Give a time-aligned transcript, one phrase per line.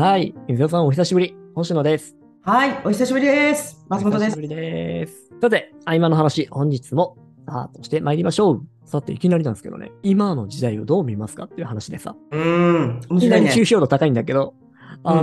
[0.00, 0.32] はい。
[0.46, 1.34] 水尾さん、お久しぶり。
[1.56, 2.16] 星野です。
[2.42, 3.84] はい、お久しぶりです。
[3.88, 4.42] 松本ですお久しぶ。
[4.42, 5.28] りです。
[5.40, 8.62] さて、合間の話、本日もスタートして参りましょう。
[8.84, 13.50] さて、いきなりなんですけどね、今の時代をどう見ますかっていう話でさ、うーん、面いきな白いね。
[13.56, 15.22] り抽象度高いんだけど、うんあの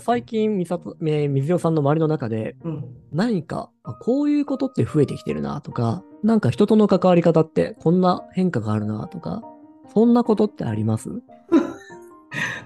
[0.00, 9.42] ー最近、みさと、えー水尾さんの周りの中で、うん、何か、あこういうことって増えてきてるなとか、なんか人との関わり方ってこんな変化があるなとか、
[9.94, 11.10] そんなことってあります？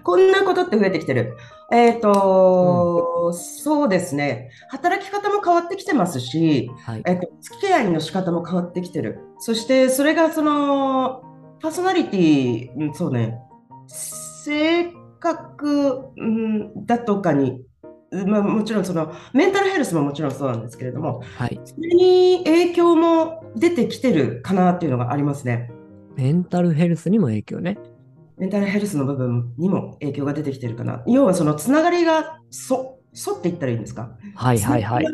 [0.03, 1.37] こんなことって増えてきてる。
[1.73, 4.51] えっと、そうですね。
[4.69, 7.03] 働き方も変わってきてますし、はい。
[7.07, 9.21] えっと、付き合いの仕方も変わってきてる。
[9.39, 11.23] そして、それがその、
[11.61, 13.39] パーソナリティ、うんそうね、
[13.87, 17.63] 性格、うん、だとかに、
[18.27, 21.61] まあ、もちろんその、メンタルヘルスももちろんそうなんですけれども、はい。
[21.65, 25.71] それに影響も出てきてるかなっていうのがありますね。
[26.17, 27.79] メンタルヘルスにも影響ね。
[28.41, 31.03] メンタルヘルスの部分にも影響が出てきてるかな。
[31.07, 34.17] 要はそのつながりがそ、そって言ったらいいんですか？
[34.35, 35.05] はいはいはい。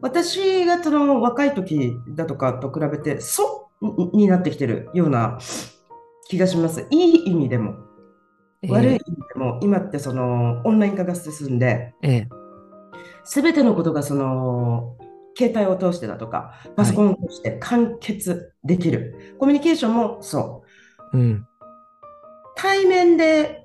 [0.00, 5.38] 私がその若い時だとかと比べて、そにになってきてるような
[6.28, 6.86] 気がします。
[6.90, 7.74] いい意味でも、
[8.62, 9.00] えー悪い意味
[9.34, 12.26] でも、今ってそのオンライン化が進んで、え
[13.22, 14.96] すべてのことがその
[15.38, 19.36] 携帯を通してだとか、パソコンを通して完結できる。
[19.38, 20.64] コミュニケーションもそ
[21.12, 21.16] う。
[21.16, 21.46] えうん。
[22.60, 23.64] 対面で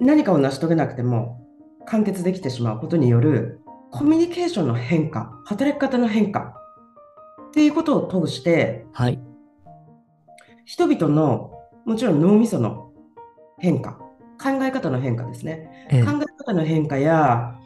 [0.00, 1.44] 何かを成し遂げなくても
[1.84, 6.54] 完結できてしまうことによるコミュニケーションの変化、働き方の変化
[7.48, 9.18] っていうことを通してはい。
[10.64, 11.50] 人々の
[11.86, 12.92] もちろん脳みその
[13.58, 13.98] 変化、
[14.40, 15.88] 考え方の変化ですね。
[15.90, 17.56] ええ考え方の変化や、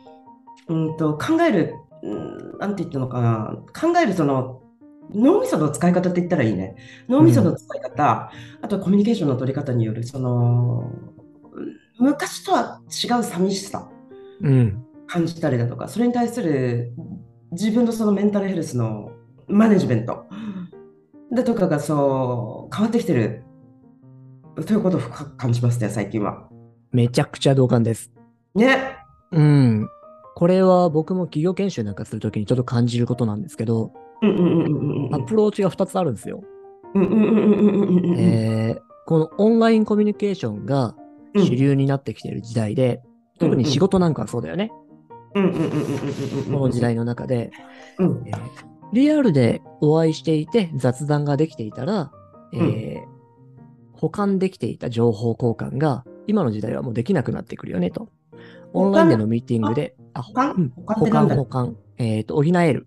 [0.69, 4.60] うんと考える、うんなんて言ったのかな、考えるその
[5.15, 6.77] 脳みその使い方って言ったらいいね。
[7.09, 8.31] 脳みその使い方、
[8.63, 11.21] あとはコミュニケーションの取り方による、その、うん
[12.01, 13.89] 昔とは違う寂しさ
[14.41, 14.85] うん。
[15.07, 16.93] 感じたりだとか、それに対する
[17.53, 19.13] 自分のそのメンタルヘルスの
[19.49, 20.25] マネジメント
[21.33, 23.45] だとかがそう変わってきてる
[24.67, 26.49] ということを深く感じますね、最近は。
[26.91, 28.11] めちゃくちゃ同感です。
[28.55, 28.97] ね。
[29.33, 29.89] うん。
[30.37, 33.93] これは僕も企業研修なんかするときにちょっと感じることなんですけど、
[34.23, 36.43] アプローチが2つあるんですよ。
[39.07, 40.95] このオンラインコミュニケーションが
[41.35, 41.47] うん。
[41.47, 43.03] 主流になってきている時代で、
[43.39, 44.73] 特に仕事なんかはそうだよね。
[45.33, 45.39] こ
[46.59, 47.53] の時代の中で、
[47.99, 48.23] うん。
[48.27, 52.11] えーリアルでお会いしていて雑談ができていたら、
[52.53, 53.11] えー
[53.93, 58.09] 保管できていた情報交換が今の時代はもうできなくなってくるよねと。
[58.73, 60.55] オンラインでのミーティングで、あ、保管？
[60.57, 60.73] うん。
[60.87, 62.87] 保管っ保管、えっ、と、補える。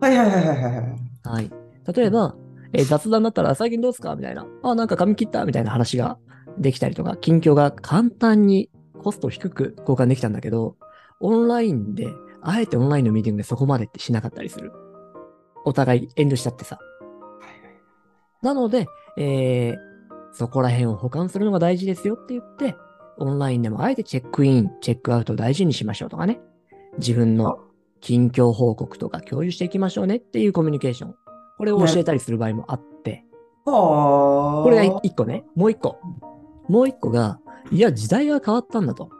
[0.00, 0.84] はいはいはいはいはいはい。
[1.24, 1.50] はい。
[1.94, 2.34] 例えば、
[2.72, 4.16] えー雑談だったら最近どうですか？
[4.16, 4.46] みたいな。
[4.62, 5.44] あ、なんか髪切った？
[5.44, 6.18] みたいな話が
[6.58, 8.70] できたりとか、近況が簡単に
[9.02, 10.76] コスト低く交換できたんだけど、
[11.20, 12.08] オンラインで、
[12.42, 14.72] あえてオンラインのミーティングでそこまでってしなかったりする。
[15.64, 16.78] お互い遠慮しちゃってさ。
[18.42, 18.86] なので、
[19.16, 19.86] えー
[20.32, 22.76] そこら辺を保管するのが大事ですよって言って、
[23.16, 26.40] オンラインでもあえてチェックイン、チェックアウトを大事にしましょうとかね。
[26.98, 27.58] 自分の
[28.06, 31.14] 近況報告とか共有していきましょうねっていうコミュニケーション。
[31.58, 33.24] これを教えたりする場合もあって、
[33.64, 34.62] はあ。
[34.62, 35.44] これが一個ね。
[35.56, 35.98] もう一個。
[36.68, 37.40] もう一個が、
[37.72, 39.10] いや、時代が変わったんだと。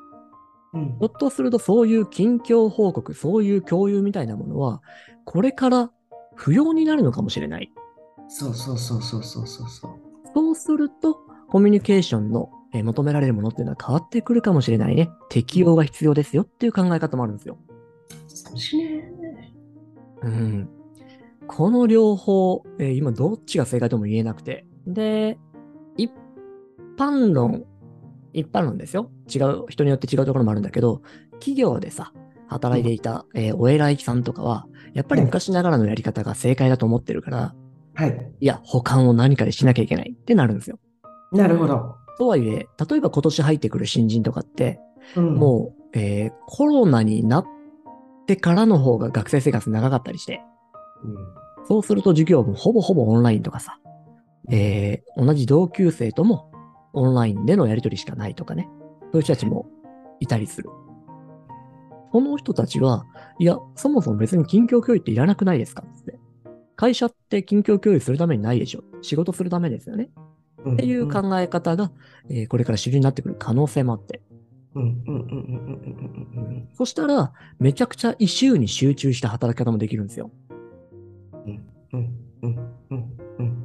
[0.73, 4.81] うんひょっとするとそういう近況報告、そういう共有みたいなものは、
[5.25, 5.91] これから
[6.37, 7.73] 不要になるのかもしれない。
[8.29, 9.91] そうそうそうそうそうそうそう。
[10.33, 15.11] そうすると、コミュニケーションの、えー求められるものっていうのは変わってくるかもしれないね。
[15.29, 17.59] 適用が必要ですよっていう考え方もあるんですよ。
[18.37, 19.13] 寂しいね。
[20.23, 20.69] うん。
[21.47, 24.67] この両方、えー今どっちが正解とも言えなくて。
[24.87, 25.39] で、
[25.97, 26.11] 一
[26.99, 27.65] 般論、
[28.33, 29.11] 一般論ですよ。
[29.33, 31.03] 違う、人によって違うところもあるんだけど、
[31.33, 32.13] 企業でさ、
[32.49, 37.55] 働いていた、えーお偉いさんとかは、やっぱり昔ながらのやり方が正解だと思ってるから、
[37.95, 38.33] はい。
[38.41, 40.79] いや、保管を何かでしなきゃいけないってなるんですよ。
[41.33, 41.97] なるほど。
[42.19, 44.81] とはいえ、例えば今年入ってくる新人とかって、
[45.17, 47.47] うんもう、えーコロナになっ
[48.27, 50.43] てからの方が学生生活長かったりして、
[51.67, 53.79] そうすると授業もほぼほぼオンラインとかさ、
[54.51, 56.51] えー同じ同級生とも
[56.93, 58.69] オンラインでのやりとりしかないとかね、
[59.13, 59.67] そういう人たちも
[60.21, 60.71] いたりする。
[62.13, 63.05] その人たちは、
[63.39, 65.83] いや、そもそも別に近況共有っていらなくないですか？
[65.83, 66.19] って。
[66.75, 68.85] 会社って近況共有するためにないでしょ。
[69.03, 70.11] 仕事するためですよね。
[70.65, 71.91] うんっていう考え方が、
[72.31, 74.23] えーこれから主流になってくる可能性もあって。
[76.75, 80.31] そしたら、めちゃくちゃ異臭に集中した働き方もできるんですよ。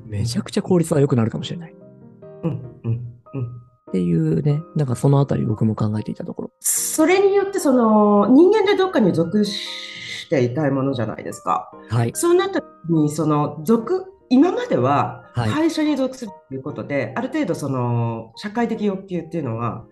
[0.06, 1.74] めちゃくちゃ効率が良くなるかもしれない。
[1.74, 6.52] っていうね、なんかそのあたり僕も考えていたところ。
[6.62, 11.70] それによってその人間でどっかに属していたいものじゃないですか。
[11.90, 12.12] はい。
[12.14, 19.86] そうなった時にその属今までは会社に属するということで、ある程度その社会的欲求っていうのは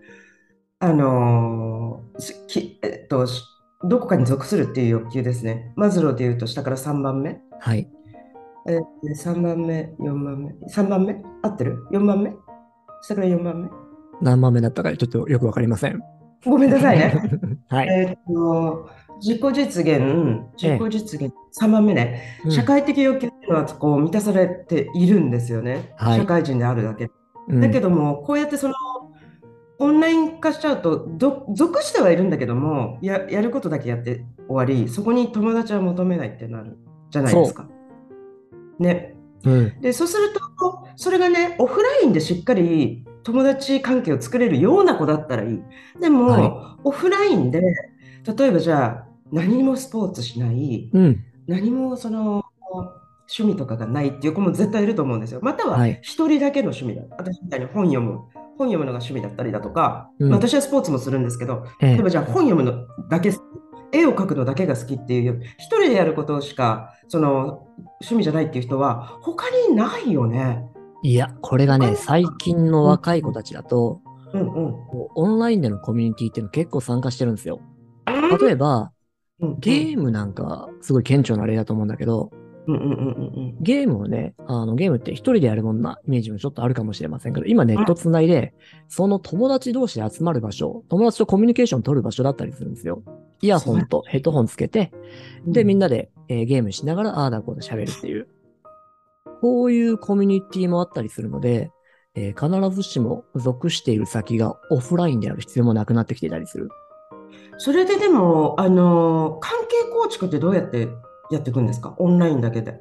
[0.82, 3.44] あのしきえっとし
[3.84, 5.72] どこかに属するっていう欲求ですね。
[5.76, 7.38] マズローでいうと下から3番目。
[7.60, 7.86] はい。
[8.66, 8.80] えー、
[9.14, 11.22] 3番目、4番目、3番目？
[11.42, 12.32] 合ってる ?4 番目？
[13.02, 13.68] 下から4番目？
[14.22, 16.02] 何番目だったかちょっとよくわかりません。
[16.46, 17.14] ごめんなさいね。
[17.68, 17.88] はい。
[17.88, 18.88] えーっと、
[19.20, 20.00] 自己実現、
[20.56, 25.92] 自己実現、3番目ね、うん社会的欲求っていうのはこう満たされているんですよね。
[25.96, 27.10] はい社会人であるだけ
[27.50, 28.74] だけども、こうやってその、
[29.80, 36.76] オンライン化しちゃうと、ど属してはいるんだけどもや、やることだけやって終わり、そこに友達は求めないってなる
[37.10, 37.66] じゃないですか。
[38.78, 39.16] ね。
[39.44, 39.80] うん。
[39.80, 45.62] で、そうすると、それがね、オフラインでしっかり友達関係を作れるような子だったらいい。
[45.98, 51.24] でも、はオフラインで、例えばじゃあ、何もスポーツしない、うん。
[51.46, 52.44] 何もその
[53.30, 55.40] 趣味とかがないっていう子も絶対いると思うんですよ。
[55.42, 57.02] またははい一人だけの趣味だ。
[57.16, 58.20] 私みたいに本読む。
[58.60, 63.32] 本読むのが趣味だったりだとか、うん私はスポーツもするんですけど、ええ例えばじゃあ本読むのだけ
[63.92, 67.66] 絵を描くのだけが好きっていう、一人でやることしかその
[68.00, 70.64] 趣味じゃないっていう人は、他にないよね。
[71.02, 74.00] いや、これがね、最近の若い子たちだと、
[74.32, 74.74] うんうん。
[75.14, 77.60] オンラインでのコミュニティっていうの結構参加してるんですよ。
[78.40, 78.92] 例えば、
[79.40, 82.30] うんゲームなんかすごい顕著な例だと思うんだけど、
[82.66, 88.54] ゲームをね、あのゲームって一人でやるもんなイメージもちょっとあるかもしれませんけど、今ネットつないで、
[88.88, 93.02] その友達同士で集まる場所、友達とコミュニケーション取る場所だったりするんですよ。
[93.42, 94.92] イヤホンとヘッドホンつけて、
[95.46, 95.52] うん。
[95.52, 98.28] で、みんな、なで、えーゲームしながら、ああだこうだ喋るっていう。
[99.40, 101.70] こういうコミュニティもあったりするので、
[102.14, 106.68] えー必ずしも属している先がオフラインである必要もなくなってきていたりする。
[107.56, 110.88] それででも、あの、関係構築ってどうやって
[111.30, 111.94] やっていくんですか？
[111.98, 112.80] オンラインだけで。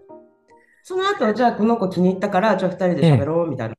[0.83, 3.75] その後、じゃあこの子気に入ったから、じゃあ二人で喋ろうみたいな、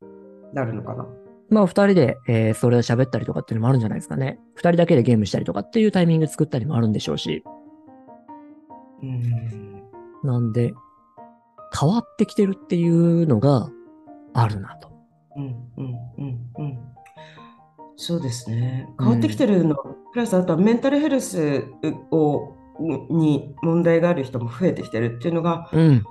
[0.52, 1.06] なるのかな？
[1.48, 4.38] まあ、二人で、えーそれを喋ったりとかっていうのもあるんじゃないですかね。
[4.54, 7.42] 二人だけでゲームしたりとかっていうタイミング作ったりもあるんでしょうし。
[9.02, 9.82] うん。
[10.22, 10.72] なんで、
[11.76, 13.68] 変わってきてるっていうのが
[14.34, 14.92] あるなと。
[15.36, 15.44] うん
[15.76, 16.78] うんうんうん。
[17.96, 18.88] そうですね。
[18.98, 21.64] 変わってきてるの、プラスあとはメンタルヘルス
[22.12, 26.04] をに問題がある人も増えてきてるっていうのが、うん。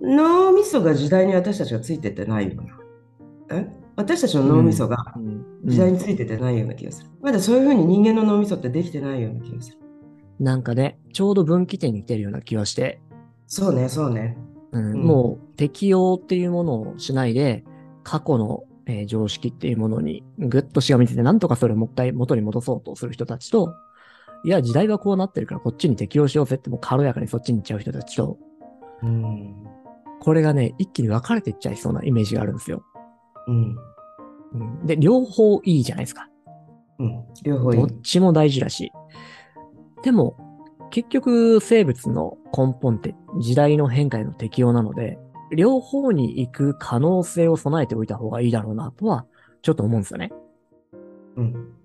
[0.00, 2.62] 脳みそが時代に私たちがついてってないよ
[3.48, 3.60] うな。
[3.60, 3.68] え？
[3.96, 7.10] 私たちの脳みそがうん時代についててないような気がする。
[7.20, 9.78] まだそういうふうに人間の脳みそってできてないような気がする。
[10.38, 13.00] なんかね、ちょうど分岐点に来てるような気はして、
[13.48, 14.36] そうね、そうね。
[14.70, 17.64] うんうんもう適用っていうものをしないで、
[18.04, 23.74] 過去の、えー常識っていうものにぐっとしがみついて、なんとかそれをもう一回元に戻そうとする人たちと、
[24.44, 28.38] いや、時代はこうなってるからこっちに適用しようぜってもう軽やかにそっちに行っちゃう人たちと、
[29.02, 29.54] うん。
[30.20, 32.82] これがね、一気に分かれていっちゃいそうなイメージがあるんですよ。
[33.46, 33.76] うん。
[34.52, 36.28] うん、で、両方いいじゃないですか。
[36.98, 37.24] うん。
[37.42, 38.00] 両方いいどっ。
[38.02, 38.90] ちも大事だし。
[40.02, 40.36] でも、
[40.90, 45.18] 結局生物の根本って時代の変化への適応なので、
[45.54, 49.26] 両方に行く可能性を備えておいた方がいいだろうなとは、
[49.62, 50.32] ちょっと思うんですよね。
[51.36, 51.77] うん。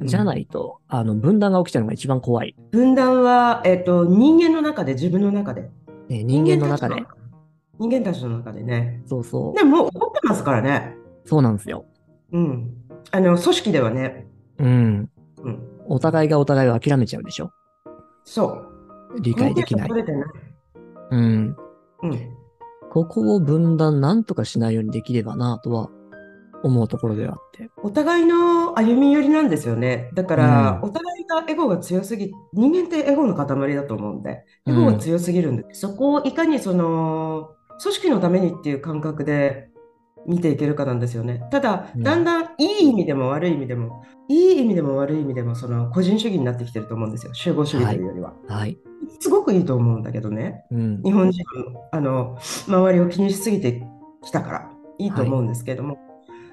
[0.00, 2.56] うんじゃないと、あの、分断が起きちゃうのが一番怖い。
[2.70, 5.70] 分断は、えっと、人間の中で、自分の中で。
[6.08, 7.04] ね人間の中で。
[7.78, 9.02] 人間たちの中でね。
[9.06, 9.54] そうそう。
[9.56, 10.96] でも、もう起こってますからね。
[11.26, 11.84] そうなんですよ。
[12.32, 12.74] うん。
[13.10, 14.26] あの、組織ではね。
[14.58, 15.10] うん。
[15.42, 15.58] うん。
[15.86, 17.50] お互いがお互いを諦めちゃうでしょ。
[18.24, 19.20] そう。
[19.20, 20.48] 理解できないコミュニケーション取れ
[21.08, 21.46] てうん。
[21.46, 21.56] ない。
[22.02, 22.40] うん。
[22.90, 25.90] ここを分断なんとかしないようにできればなとは
[26.62, 27.70] 思うところではあって。
[27.82, 30.10] お互いの歩み寄りなんですよね。
[30.14, 37.50] だから、うんお互いがエゴが強すぎ、人間ってエゴの塊だと思うんで、エゴが強すぎるんで、そこをいかにその、
[37.82, 39.70] 組織のためにっていう感覚で
[40.26, 41.42] 見ていけるかなんですよね。
[41.50, 47.34] ただ、うんだんだんいい意味でも悪い意味でも、いい意味でも悪い意味でも、その個人主義になってきてると思うんですよ。
[47.34, 48.34] 集合主義というよりは。
[48.48, 48.78] はい。
[49.18, 50.64] すごくいいと思うんだけどね。
[50.70, 51.02] うん。
[51.02, 52.38] 日本人のあの
[52.68, 53.82] 周りを気にしすぎて
[54.22, 55.98] きたからいいと思うんですけれども、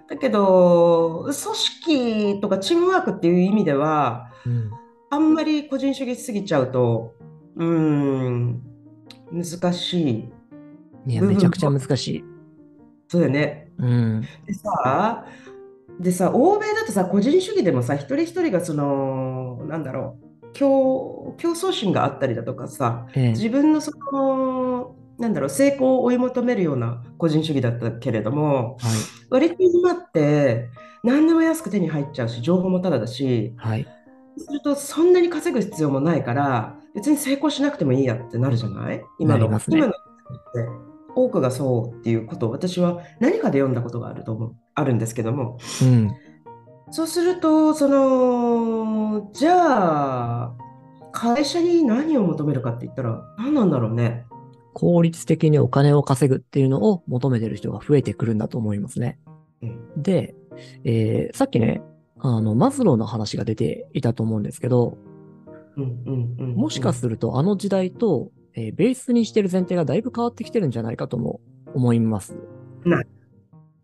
[0.10, 4.72] だけど組織とかチームワークっていう意味ではうん。
[5.10, 7.16] あんまり個人主義しすぎちゃうと
[7.56, 8.62] うーん
[9.32, 10.30] 難しい
[11.08, 12.24] いや、めちゃくちゃ難しい。
[13.08, 14.22] そうだよねうん。
[14.46, 15.26] でさ
[16.00, 23.30] でさ欧米だとさ個人主義でもさ一人一人がそのなんだろう競競争心があったりだとかさええ。
[23.30, 28.92] 自分のそのなんだろう、成功を追い求めるような個人主義だったけれども、はい。
[29.30, 30.70] 割と今って
[31.04, 33.88] 何でも安く手に入っちゃうし、情報もタダだし、はい。
[34.38, 39.02] するとそんなに稼ぐ必要もないから、別に成功しなくてもいいやってなるじゃない？
[39.20, 39.98] 今の、ね今のって
[41.16, 46.12] 多くがそうっていうことを私は何かで読んだことがあると思う、あるんですけども、うん。
[46.92, 50.54] そうすると、その、じゃあ、
[51.12, 54.27] 会社に何を求めるかって言ったら何なんだろうね。
[54.78, 59.18] 効率的にお金を稼ぐっていうのを求めてる人が増えてくるんだと思いますね。
[59.64, 60.36] うんで、
[60.84, 61.82] えーさっきね、
[62.20, 65.00] あの、マズローの話が出ていたと思うんですけど、
[66.56, 71.42] もしかするとあの時代と、えーベースにしてる前提がだいぶ変わってきてるんじゃないかとも
[71.74, 72.38] 思います。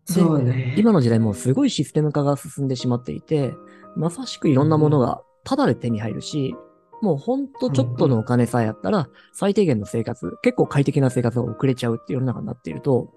[0.04, 0.76] そうね。
[0.78, 3.52] 今の時代もうすごいシステム化が進んでしまっていて、
[3.96, 6.54] まさしくいろんなものがタダで手に入るし、
[7.04, 13.12] もうほんとちょっとのお金さえあったら、最低限の生活、結構快適な生活が送れちゃうっていう世の中になっていると、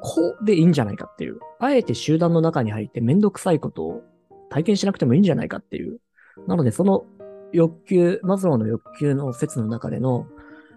[0.00, 1.40] こうでいいんじゃないかっていう。
[1.58, 4.02] あえて集団の中に入ってめんどくさいことを
[4.48, 6.00] 体験しなくてもいいんじゃないかっていう。
[6.46, 7.04] なので、その
[7.52, 10.26] 欲求、マズローの欲求の説の中での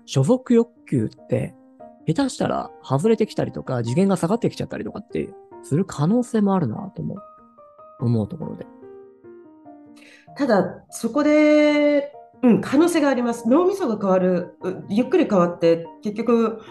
[0.05, 1.53] 所属欲求って、
[2.07, 5.29] 下手したら外れてきたりとか、次元が下がってきちゃったりとかって
[5.61, 7.17] する可能性もあるなと思う、
[7.99, 8.65] 思うところで。
[10.35, 13.49] ただ、そこで、うん、可能性があります。
[13.49, 16.61] 脳みそが変わる、うゆっくり変わって、結局、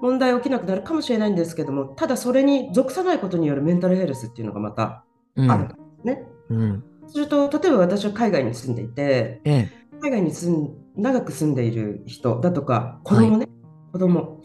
[0.00, 5.04] 問題起きなくなるかもしれないんですけども、ただそれに属さないことによるメンタルヘルスっていうのがまた
[5.36, 5.50] うん。
[5.50, 6.22] あるんですね。
[6.50, 6.84] うん。
[7.08, 9.68] すると、例えば私は海外に住んでいて、ええ。
[10.00, 13.48] 海外に住ん長く住んでいる人だとか、子供ね、
[13.92, 14.40] 子供。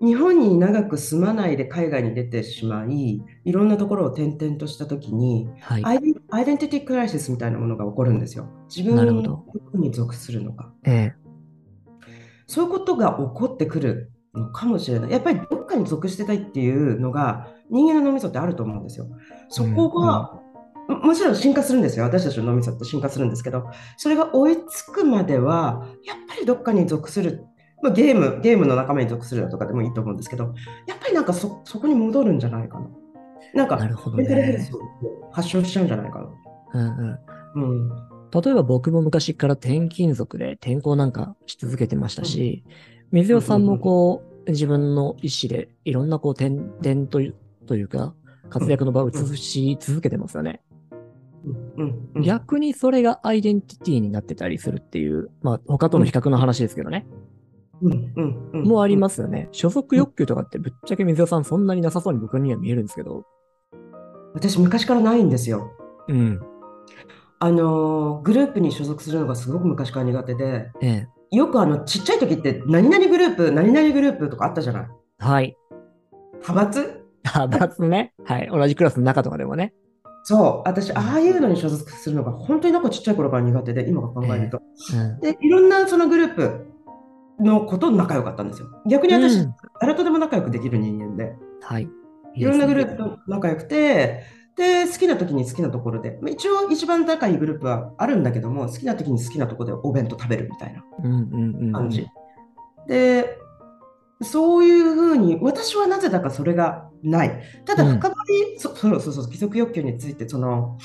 [0.00, 5.84] 日本に長く住まないで海外に出てしまい、いろんなところを転々としたときに、はい。
[5.84, 6.00] アイ
[6.44, 8.48] デンティティクライシスみたいなものが起こるんですよ。
[8.74, 10.72] 自分にどどこに属するのか。
[10.84, 11.28] ええ。
[12.46, 15.10] そういうことが起こってくるのかもしれない。
[15.10, 19.06] やっぱりどっかに属してたいっていうのが人間の脳みそってあると思うんですよ。
[19.48, 20.40] そこが、
[20.88, 22.04] ももちろん進化するんですよ。
[22.04, 27.44] 私たちの脳みそって進化するんですけど、それが追いつくまでは、やっぱりどっかに属する。
[27.82, 30.54] まあ、ゲーム、ゲームの仲間に属するだとかでもいいと思うんですけど、
[30.86, 32.88] やっぱりなんかそ、そこに戻るんじゃないかな。
[33.54, 34.74] なんか、なるほどねス。
[34.74, 34.80] を
[35.30, 36.28] 発症しちゃうんじゃないかな。
[36.74, 37.18] うん
[37.54, 37.70] うん。
[37.70, 37.88] うん。
[38.30, 42.64] 例えば僕も昔から転勤族で転校なんかし続けてましたし、
[43.10, 47.34] 水代さんもこう、自分の意思でいろんなこう転々という
[47.66, 48.14] というか、
[48.50, 50.60] 活躍の場を移し続けてますよね。
[51.44, 57.06] うんうんうん逆にそれがアイデンティティになってたりするっていう、まあ他との比較の話ですけどね。
[57.80, 59.48] うんうんうんもうありますよね。
[59.52, 63.24] 所属欲求とかってぶっちゃけ水代さんそんなになさそうに僕には見えるんですけど。
[64.34, 65.70] 私、昔からないんですよ。
[66.08, 66.40] うん。
[67.40, 71.36] あのーグループに所属するのがすごく昔から苦手で、ええ。
[71.36, 74.88] よくあのちっちゃい時って、何々グループ、何々グループとかあったじゃない？
[75.18, 75.56] はい。
[76.40, 77.04] 派閥？
[77.24, 78.12] 派閥ね。
[78.24, 78.48] はい。
[78.50, 79.72] 同じクラスの中とかでもね。
[80.24, 84.60] そう、私、ああいうのに所属するのが本当になんかちっちゃい頃から苦手で、今考えると。
[84.94, 85.20] うん。
[85.20, 86.66] で、いろんなそのグループ
[87.40, 88.68] のこと仲良かったんですよ。
[88.86, 91.88] 逆に私、うん誰とでも仲良くできる人間で、はい。
[92.34, 92.92] いろんなグルプ。
[92.92, 94.24] ープと仲良くて、
[94.56, 101.72] で、好きな時に好きなところで、まあ一応一番仲いいグループはあるんだけども、好きな時に好きなところでお弁当食べるみたいなうんうんうん。
[101.72, 102.06] 感じ。
[102.88, 103.38] で、
[104.22, 107.42] そういうふうに、私はなぜだかそれがない。
[107.64, 108.14] ただ、うん深掘
[108.54, 110.76] り、そそうそうそう、規則欲求について、その、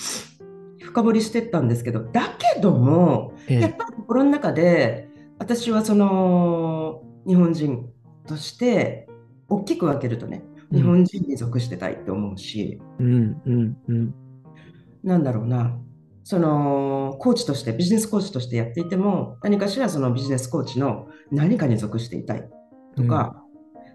[0.79, 5.09] 深掘りしてったんですけど、だけども、ええやっぱり心の中で、
[5.43, 7.89] 私はその、日本人
[8.25, 9.09] として、
[9.49, 14.15] 大きく分けるとね、日本人に属してたいって思うし、うんうんうん。
[15.03, 15.77] なんだろうな、
[16.23, 22.49] そのコーチとして、ビジネスコーチとしてやっていても、何かしらそのビジネスコーチの何かに属していたい
[22.95, 23.43] とか、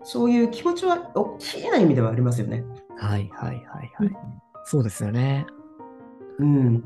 [0.03, 2.63] そういう気持ちは大きな意味ではありますよね。
[2.99, 4.11] はいはいはいはい。
[4.65, 5.47] そうですよね。
[6.41, 6.85] うん。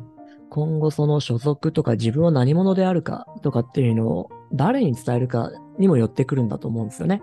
[0.50, 7.22] 今後その所属とか自分は何者であるかとかっていうのを誰に伝えるかにもよってくるんだと思うんですよね。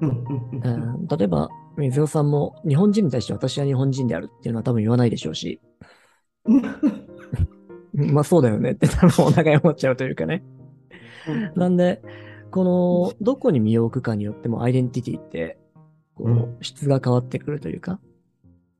[0.00, 5.60] うん例えば、水尾さんも日本人に対して私は日本人であるっていうのは多分言わないでしょうし、
[7.94, 10.44] まあそうだよねって多分お互い思っちゃうというかね。
[11.54, 12.02] なんで、
[12.50, 15.58] この、どこに身を置くかによってもアイデンティティって、
[16.14, 18.00] こう質が変わってくるというか。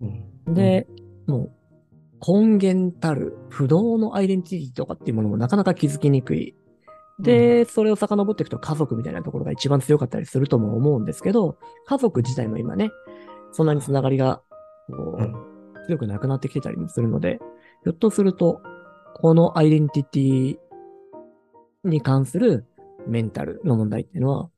[0.01, 0.87] うんで、
[1.27, 1.53] もう、
[2.27, 6.55] 根源たる不動のアイデンティティとかっていうものもなかなか気づきにくい。
[7.19, 12.91] で、それを遡っていくと家族みたいなところが一番強かったりするとも思うんですけど、家族自体も今ね、
[13.53, 14.43] そんなにつながりが、
[14.89, 17.39] こう強くなくなってきてたりもするので、
[17.85, 18.61] ひょっとすると、
[19.15, 20.59] このアイデンティティ
[21.85, 22.67] に関する
[23.07, 24.51] メンタルの問題っていうのは、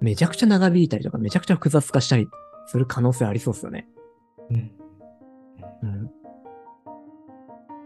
[0.00, 2.28] めちゃくちゃ長引いたりとか、めちゃくちゃ複雑化したり
[2.66, 3.88] する可能性ありそうですよね。
[4.50, 4.72] うん
[5.82, 6.10] うん。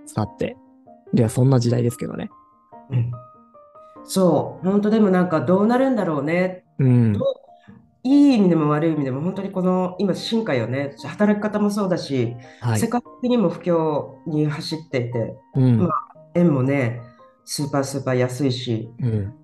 [0.07, 0.57] さて。
[1.13, 2.31] では、そんな時代ですけどね。
[2.91, 3.13] うん
[4.07, 6.65] そう、本当でもなんかどうなるんだろうね。
[6.79, 7.17] うん
[8.03, 10.95] いい意味でも悪い意味でも本当にこの今進化よね。
[11.05, 12.87] 働き方もそうだし、はい世。
[12.87, 15.79] 界的にも不況に走っていて、うん。
[15.79, 15.89] ま
[16.35, 17.01] 円もね、
[17.45, 19.35] スーパースーパー安いし、うん。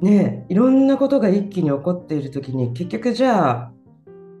[0.00, 3.72] ね、いろんなことが一気に起こっているときに、結局じゃあ、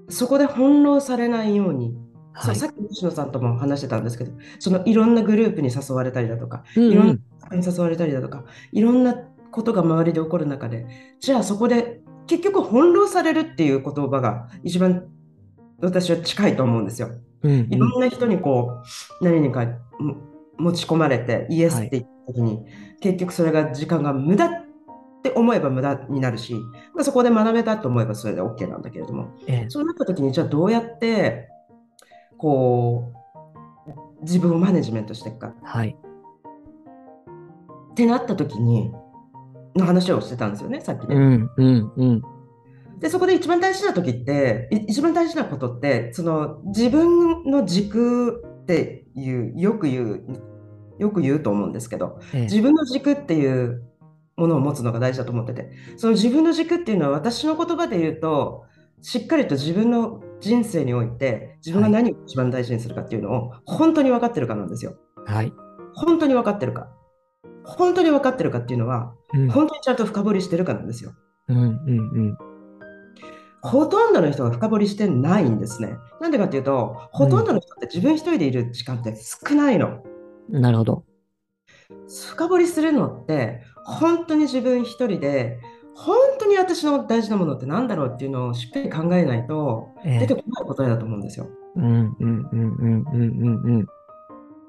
[0.08, 1.96] そこで翻弄されないように、
[2.40, 2.56] そうはい。
[2.56, 7.20] さっき西野さんとも話してたんですけど、そのいろんなグループに誘われたりだとか、うんいろん
[7.50, 9.14] なに誘われたりだとか、いろんな
[9.50, 10.86] ことが周りで起こる中で、
[11.20, 15.08] じゃあそこで結局翻弄されるっていう言葉が一番
[15.80, 17.10] 私は近いと思うんですよ。
[17.42, 17.68] うん。
[17.70, 18.82] いろんな人にこ
[19.20, 19.66] う何にか
[19.98, 20.16] も
[20.58, 22.64] 持ち込まれてイエスって言った時に、
[23.00, 26.54] 結局それが時間が無駄って思えば無駄になるし、
[26.94, 31.49] まあ、そこで学べたと思えばそれで OK なんだけれども、ええそうなった時にじゃあどうやって
[32.40, 33.12] こ
[33.86, 35.96] う自分をマネジメントしていくかはい。
[37.92, 38.92] ってなった時に
[39.76, 41.14] の話をしてたんですよね、さっきね。
[41.14, 41.50] うん。
[41.56, 41.92] うん。
[41.96, 42.22] うん。
[42.98, 50.22] で、そこで一番大事な時って、い一番大事なことって、その自分の軸っていう、よく言う、
[50.98, 53.82] よく言うと思うんですけど、ええ自分の軸っていう
[54.36, 58.64] ものを持つのが大事だと思ってて、その自分の軸っていうのは私の言葉で言うと、
[59.02, 64.96] しっかりと自分の人生において、自分が何を一番大事にするかっていうのを本当に分かってるかなんですよ。
[65.26, 65.52] はい。
[65.94, 66.88] 本当に分かってるか。
[67.64, 69.50] 本当に分かってるかっていうのは、うん。
[69.50, 71.12] 本当にちゃんと深掘りしてるかなんですよ。
[71.48, 71.58] うん。
[71.58, 72.38] うん。
[73.62, 75.96] ほとんどの人が深掘りしてないんですね。
[76.20, 80.02] なんでかっていうと、ほとんどの人って自分一人でいる時間って少ないの。
[80.50, 80.60] うん。
[80.60, 81.04] なるほど。
[82.08, 85.58] 深掘りするのって、本当に自分一人で、
[85.94, 91.48] 本当に私の大事なものって何だろうっていうのをしっかり考えないと、ええ出てこない答えだと思うんですよ。
[91.76, 91.84] うん。
[91.84, 92.16] うん。
[92.18, 92.48] うん。
[92.52, 93.04] うん。
[93.10, 93.62] うん。
[93.64, 93.86] うん。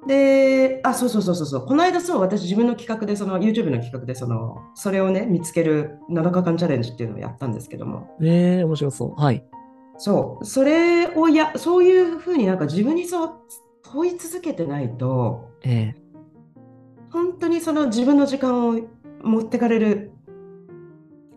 [0.08, 9.22] で、あ、そうそうそうそうそう、この間そう、私自分の企画で、その YouTube の企画で、その、それをね、見つける7日間チャレンジっていうのをやったんですけども、ええ面白そう。
[9.22, 9.46] はい。
[9.98, 13.32] そう、それをや、そういうふうになんか自分にそう
[13.84, 16.02] 問い続けてないと、ええ
[17.12, 18.80] 本当にその自分の時間を
[19.22, 20.14] 持ってかれる、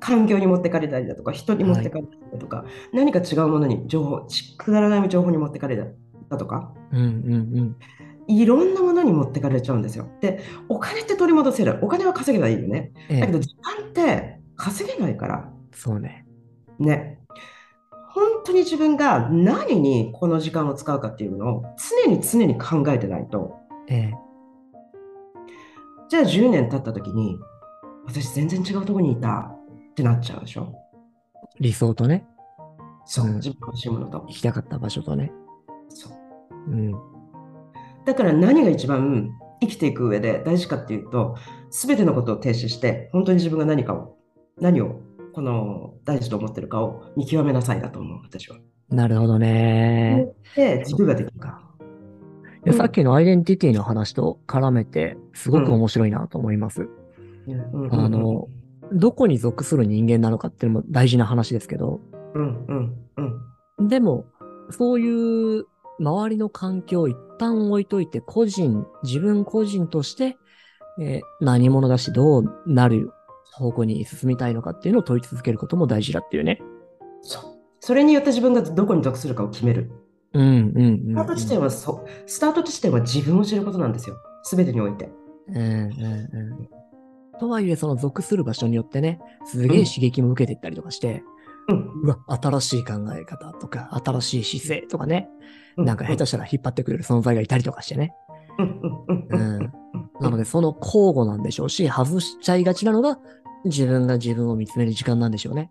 [0.05, 5.87] 環境に持ってかれたりだとか、人に持ってかれたりだとか、何か違うものに情報、ちくだらない情報に持ってかれた
[6.29, 6.99] だとか、うん。
[6.99, 7.77] うん。
[8.27, 10.07] いろんなものに持ってかれちゃうんですよ。
[10.21, 11.79] で、お金って取り戻せる。
[11.81, 12.93] お金は稼げばいいよね。
[13.09, 16.27] ええだけど時間って稼げないから、そうね。
[16.79, 17.21] ね。
[18.11, 21.65] 本当に自分が何にこの時間を使うかっていうのを
[22.05, 23.55] 常に常に考えてないと、
[23.89, 24.15] ええ
[26.11, 27.39] じゃあ10年経った時に、
[28.07, 29.54] 私全然違うところにいた
[29.95, 30.75] ってなっちゃうでしょ。
[31.61, 32.27] 理想とね、
[33.05, 34.27] そう、うん自分の欲しいものと行。
[34.27, 35.31] きたかった場所とね。
[35.89, 36.13] そう。
[36.69, 36.93] うん。
[38.05, 39.31] だから何が一番
[39.61, 41.37] 生きていく上で大事かっていうと、
[41.71, 44.17] すべてのことを停止して、本当に自分が何かを、
[44.61, 45.01] 何を
[45.33, 48.57] この大事と思ってるかを見極めなさいだと思う、私は。
[48.89, 50.27] なるほどね。
[50.57, 51.63] で、軸ができるか。
[52.65, 56.83] でさっきのアイデンティティの話と絡めて、すごく面白いなと思います。
[56.83, 58.49] うんあの、
[58.95, 62.01] どこに属する人間なのかっていうのも大事な話ですけど、
[62.35, 64.27] うんうんうんでも、
[64.71, 65.67] そういう
[65.99, 70.37] 周りの環境を一旦置いといて、個人、自分個人として、
[71.01, 73.11] えー何者だし、どうなる
[73.53, 76.61] 方向に進みたいのかっていうのを問い続けることも大事だっていうね。
[77.23, 77.43] そう。
[77.81, 79.91] それによって自分がどこに属するかを決める。
[80.33, 81.13] うん、うん、うん。
[81.13, 84.17] スタート地点はそ、スタート地点は自分を知ることなんですよ。
[84.45, 85.11] すべてにおいて。
[85.49, 86.69] うん、うん、うん。
[87.39, 91.23] とはいえ、その属する場所によってね、すげえ刺激も受けていったりとかして、
[91.69, 92.03] うん。
[92.03, 95.29] うわ、新しい考え方とか、新しい姿勢とかね、
[95.77, 98.15] うなんか下手したら引っ張ってくれる存在がいたりとかしてね。
[98.59, 99.73] うん。
[100.21, 103.19] なので、その交互なんでしょうし、外しちゃいがちなのが、
[103.65, 105.71] 自分が自分を見つめる時間なんでしょうね。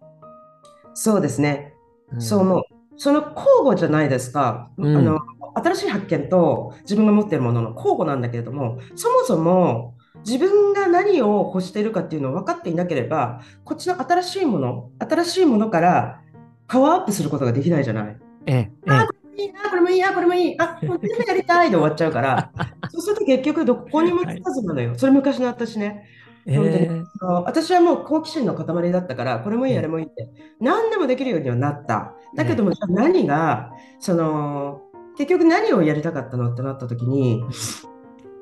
[0.93, 1.73] そうですね。
[2.15, 2.63] んそう思う。
[2.97, 4.71] その交互じゃないですか。
[4.77, 5.19] うんあの
[5.55, 16.21] 新しい発見と自分が持っているものの交互なんだけれども、そもそも自分が何を欲しているかっていうのを分かっていなければ、こっちの新しいもの、新しいものから
[16.67, 18.17] パワーアップすることができないじゃない。
[18.45, 19.07] ええ、えあ
[19.37, 20.55] いいな、これもいいな、これもいい。
[20.59, 22.51] あ、 もう全部やりたいで終わっちゃうから、
[22.89, 24.93] そうすると結局どこにもつかずなのよ。
[24.95, 26.05] それ昔の私ね。
[26.45, 32.13] え、本当にええあの私はもう好奇心の塊だったから、これもいい、あれもいいって、何でもできるようにはなった。
[32.35, 34.81] だけども、じゃあ何が、その、
[35.17, 37.43] 結局何をやりたかったのってなった時に、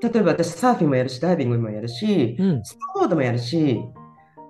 [0.01, 3.81] 例えば私サーフィンもやるし、ダイビングもやるし、うん、スノーボードもやるし、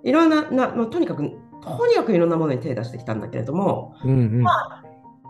[0.04, 1.24] いろんな、なもうとにかく
[1.62, 4.44] とにかくいろんなものに手出してきたんだけれども、うんうん。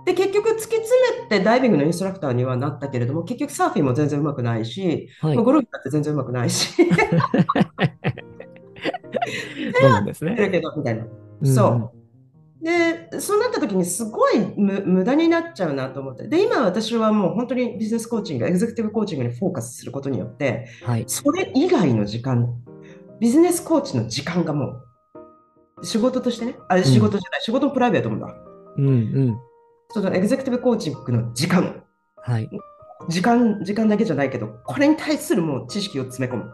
[0.06, 0.82] で、結局突き詰
[1.24, 5.36] めてダイビングのインストラクターにはなったけれども、結局サーフィンも全然うまくないし、はい。
[5.36, 6.74] まあゴルフだって全然うまくないし、
[9.80, 10.32] そうですね。
[10.78, 11.06] みたいな。
[11.42, 12.01] うんそう。
[12.62, 16.28] で、そうなった時にすごい無無駄になっちゃうなと思って。
[16.28, 21.04] で、今私はもう本当にビジネスコーチング、エグゼクティブコーチングにフォーカスすることによって、はい。
[21.08, 22.54] それ以外の時間、
[23.19, 24.74] ビジネスコーチの時間がも
[25.80, 28.36] う、仕事としてね、あれ仕事じゃない、仕事もプライベートもだ。
[28.78, 29.38] うんうん。
[29.89, 31.84] そのエグゼクティブコーチングの時間、
[32.17, 32.50] はい。
[33.10, 36.52] 時間、時間だけじゃないけど、これに対するもう知識を詰め込む。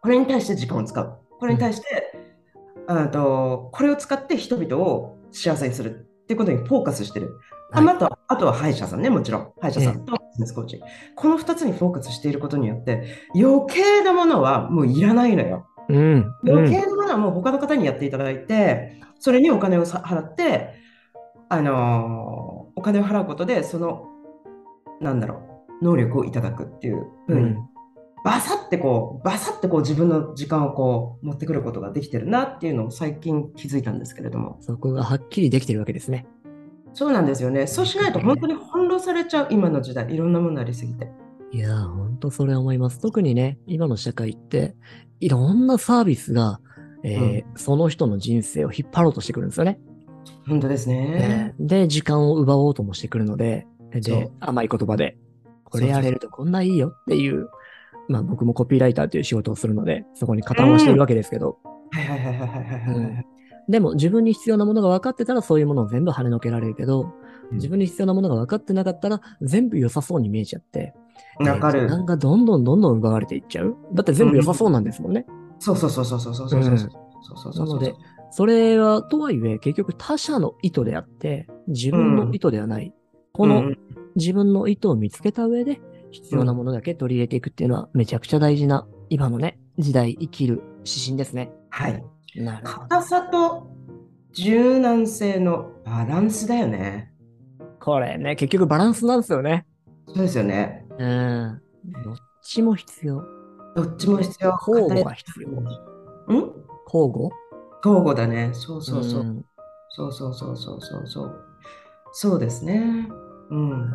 [0.00, 1.18] これに対して時間を使う。
[1.38, 2.01] これに対して、
[2.86, 7.38] あとこれを使って人々を幸せにするっていうことにフォーカスしてる。
[7.74, 9.52] あはいあとあとは歯医者さんね、もちろん。
[9.60, 10.80] 歯医者さんとビジネスコーチ。
[11.16, 15.66] この2つにフォーカスしていることによって、余計なものはもういらないのよ。
[15.88, 16.34] うん。
[16.44, 16.50] うん。
[16.50, 20.74] 余計なものはもう他の方にやっていただいて、それにお金をさ払って、
[21.48, 24.06] あのーお金を払うことで、その、
[25.00, 27.68] なんだろう、能力をいただくっていうふうに、うん。
[28.24, 34.58] バサってこう、バサってこう自分の時間をこう持ってくることができてるなっていうのを最近気づいたんですけれども。
[34.60, 36.26] そこがはっきりできてるわけですね。
[36.94, 37.66] そうなんですよね。
[37.66, 41.10] そうしないと本当に翻弄されちゃう、今の時代、いろんなものありすぎて。
[41.50, 43.00] いやー、ほんとそれ思います。
[43.00, 44.76] 特にね、今の社会って、
[45.20, 46.60] いろんなサービスが、
[47.04, 49.80] えーその人の人生を引っ張ろうとしてくるんですよね。
[50.46, 51.54] 本当ですね。
[51.58, 55.16] で、時間を奪おうともしてくるので、で、甘い言葉で、
[55.64, 57.48] これやれるとこんないいよっていう、
[58.08, 61.58] まあ僕もコピーライターという仕事をするので、そこに加担はしているわけですけど、
[61.90, 63.26] はいはいはいはいはいはいはい。
[63.68, 67.12] でも自分に必要なものが分かってたらそういうものを全部跳ねのけられるけど、
[67.52, 70.94] 自分に必要なものが分かってなかったら全部良さそうに見えちゃって、
[71.38, 71.96] わかるえー時。
[71.96, 73.76] 間がどんどんどんどん奪われていっちゃう。
[73.94, 75.26] だって全部良さそうなんですもんね。
[75.58, 76.90] そうそうそうそうそうそうそうそうそうそう
[77.36, 77.94] そうそうなので、
[78.32, 82.92] それは、とはいえ、結局他者の意図であって、自分の意図ではない。
[83.32, 83.78] このうん
[84.14, 85.80] 自分の意図を見つけた上で、
[86.12, 91.52] 必要なものだけ取り入れていくっていうのは、めちゃくちゃ大事な、今のね、時代生きる指針ですね。
[91.70, 92.04] はい。
[92.36, 92.88] なるほど。
[92.88, 93.70] 硬さと
[94.32, 97.12] 柔軟性のバランスだよね。
[97.80, 99.66] これね、結局バランスなんですよね。
[100.06, 100.86] そうですよね。
[100.98, 101.60] うん。
[102.04, 103.22] どっちも必要。
[103.74, 104.56] どっちも必要。
[104.66, 105.48] 交互が必要。
[105.48, 106.36] うん？
[106.86, 107.30] 交互？
[107.84, 108.50] 交互だね。
[108.52, 109.24] そうそうそう。
[109.24, 109.44] ん
[109.88, 111.44] そうそうそうそうそうそう。
[112.12, 113.08] そうですね。
[113.50, 113.90] うん。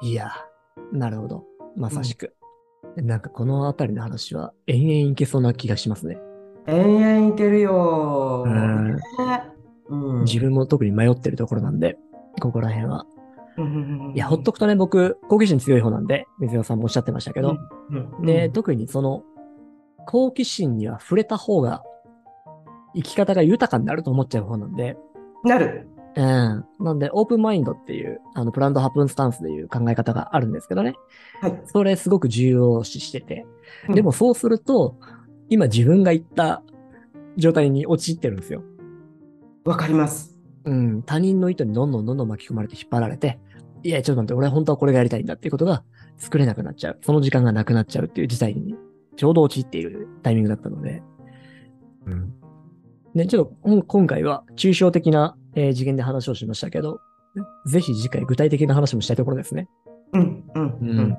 [0.00, 0.30] いや、
[0.92, 1.44] なるほど。
[1.76, 2.34] まさしく。
[2.96, 6.18] なんかこのあたりの話は延々いけそうな気がしますね。
[6.66, 8.44] 延々いけるよ。
[8.46, 9.02] うんね
[9.88, 10.24] うん。
[10.24, 11.98] 自分も特に迷ってるところなんで、
[12.40, 13.06] ここら辺は。
[13.56, 17.58] 分いや、ほっとくとね、僕、好奇心強い方なんで、水野さんもおっしゃってましたけど、
[18.22, 19.22] で、特にその、
[20.06, 21.82] 好奇心には触れた方が、
[22.94, 24.96] 生き方が豊かになると思っちゃう方なんで、
[25.44, 25.88] なる。
[26.14, 26.64] うん。
[26.80, 30.94] なんで、オープンマインドっていう、あの、プランドハプンスタンスでいう考え方があるんですけどね。
[31.40, 31.62] はい。
[31.64, 33.46] それすごく重要視してて。
[33.88, 34.96] うんでもそうすると、
[35.48, 36.62] 今自分が言った
[37.36, 38.62] 状態に陥ってるんですよ。
[39.64, 40.38] わかります。
[40.64, 41.02] うん。
[41.02, 43.40] 他人の意図にどんどんどんどん巻き込まれて引っ張られて、
[43.82, 45.82] いや、ちょっと待って、俺は本当はこれがやりたいんだっていうことが
[46.18, 46.98] 作れなくなっちゃう。
[47.02, 48.76] その時間がなくなっちゃうっていう事態に
[49.16, 51.02] ちょうど陥っているタイミングだったので。
[52.06, 52.32] うん。
[53.14, 57.00] で、ちょっと今回は抽象的な、えー次元で話をしましたけど、
[57.66, 59.68] ぜひ次回具体的な話もしたいところですね。
[60.12, 60.44] うん。
[60.54, 60.64] うん。
[60.64, 61.18] ううんん。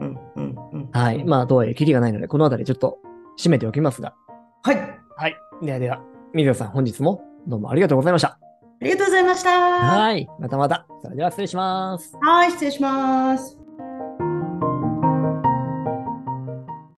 [0.00, 0.18] うん。
[0.36, 0.56] うん。
[0.72, 0.88] うん。
[0.92, 1.24] はい。
[1.24, 2.98] まあ、とはいえ、キリがないので、このあたりちょっと
[3.38, 4.14] 締めておきますが。
[4.62, 4.76] はい。
[5.16, 5.36] はい。
[5.62, 6.00] ではでは、
[6.32, 8.28] 水野さん、本日もどうもありがとうございました。
[8.30, 8.38] あ
[8.84, 9.50] りがとうございました。
[9.50, 10.28] はい。
[10.40, 10.86] またまた。
[11.02, 12.16] それでは失礼します。
[12.20, 13.63] はい、失礼します。